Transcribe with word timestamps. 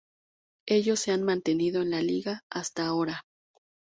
Ellos 0.65 0.99
se 0.99 1.11
han 1.11 1.21
mantenido 1.21 1.83
en 1.83 1.91
la 1.91 2.01
liga 2.01 2.43
hasta 2.49 2.87
ahora. 2.87 3.23